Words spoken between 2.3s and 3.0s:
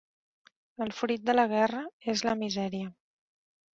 la misèria.